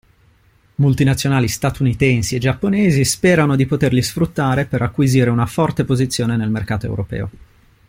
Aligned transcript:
Multinazionali 0.77 1.47
statunitensi 1.47 2.33
e 2.35 2.39
giapponesi 2.39 3.05
sperano 3.05 3.55
di 3.55 3.67
poterli 3.67 4.01
sfruttare 4.01 4.65
per 4.65 4.81
acquisire 4.81 5.29
una 5.29 5.45
forte 5.45 5.85
posizione 5.85 6.35
nel 6.37 6.49
mercato 6.49 6.87
europeo. 6.87 7.29